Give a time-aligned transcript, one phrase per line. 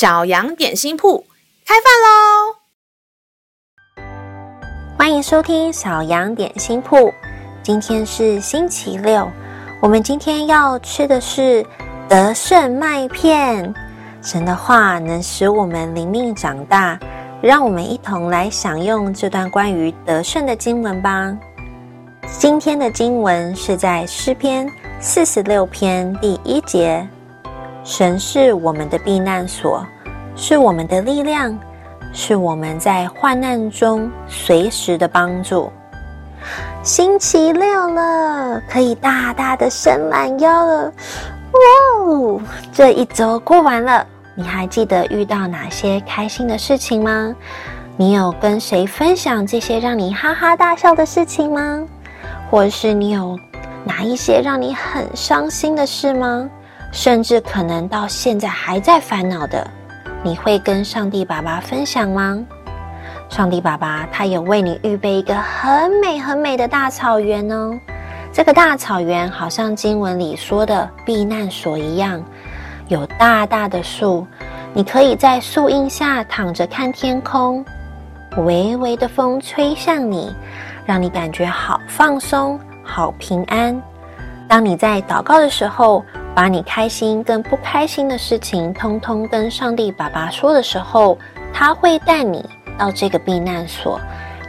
[0.00, 1.26] 小羊点心铺
[1.66, 2.56] 开饭喽！
[4.98, 7.12] 欢迎收听小羊点心铺。
[7.62, 9.30] 今天是星期六，
[9.82, 11.62] 我们今天要吃的是
[12.08, 13.74] 德胜麦片。
[14.22, 16.98] 神的话能使我们灵命长大，
[17.42, 21.36] 让我们一同来享用这段关于德胜的经文吧。
[22.38, 24.66] 今天的经文是在诗篇
[24.98, 27.06] 四十六篇第一节。
[27.82, 29.84] 神是我们的避难所，
[30.36, 31.58] 是我们的力量，
[32.12, 35.70] 是我们在患难中随时的帮助。
[36.82, 40.92] 星期六了，可以大大的伸懒腰了。
[41.52, 42.40] 哇哦！
[42.72, 47.34] 这一周过完了，你还记得遇到哪些开心的事情吗？
[47.96, 51.82] 你有跟谁分享这些让你哈哈大笑的事情吗？
[52.50, 53.38] 或是你有
[53.84, 56.48] 哪一些让你很伤心的事吗？
[56.92, 59.70] 甚至可能到现在还在烦恼的，
[60.22, 62.38] 你会跟上帝爸爸分享吗？
[63.30, 67.78] 上帝爸爸他有为你预备一个很美很美的大草原哦。
[68.32, 72.22] 这个大草原好像经文里说的避难所一样，
[72.88, 74.26] 有大大的树，
[74.74, 77.64] 你可以在树荫下躺着看天空，
[78.44, 80.34] 微微的风吹向你，
[80.84, 83.80] 让你感觉好放松、好平安。
[84.46, 91.18] 当你在祷告的时候，把你开心跟不开心的事情通通跟上帝爸爸说的时候，
[91.52, 94.00] 他会带你到这个避难所，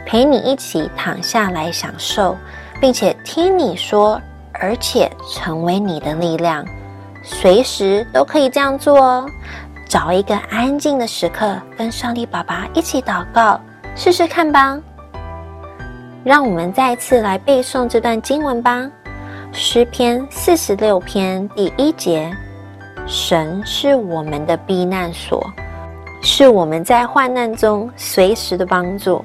[0.06, 2.36] 陪你一起躺下来享受，
[2.80, 4.20] 并且听你说，
[4.54, 6.64] 而且成为你的力量。
[7.22, 9.26] 随时都可以这样做哦。
[9.86, 13.60] 找一个安静的时刻，跟上帝爸爸一起祷告，
[13.94, 14.78] 试试看吧。
[16.24, 18.88] 让我们再次来背诵这段经文吧。
[19.54, 22.34] 诗篇四十六篇第一节：
[23.06, 25.46] 神是我们的避难所，
[26.22, 29.22] 是我们在患难中随时的帮助。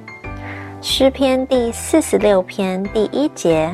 [0.82, 3.74] 诗篇第四十六篇第一节：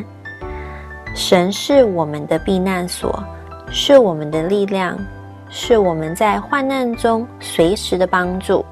[1.16, 3.24] 神是我们的避难所，
[3.72, 4.96] 是我们的力量，
[5.50, 8.64] 是我们在患难中随时的帮助。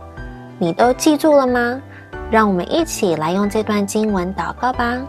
[0.60, 1.82] 你都记住了吗？
[2.30, 5.02] 让我们一起来用这段经文祷告吧。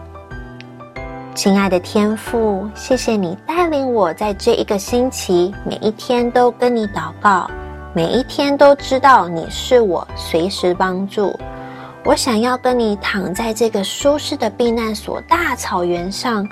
[1.35, 7.49] 亲爱的天父，谢谢你带领我在这一个星期，每一天都跟你祷告，
[7.91, 11.37] 每一天都知道你是我随时帮助。
[12.05, 16.47] 我想要跟你躺在这个舒适的避难所大草原上，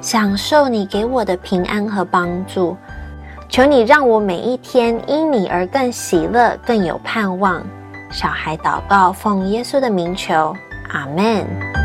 [0.00, 2.76] 享受你给我的平安和帮助。
[3.48, 7.64] 求你让我每一天因你而更喜乐，更有盼望。
[8.10, 10.54] 小孩祷告，奉耶稣的名求，
[10.92, 11.83] 阿门。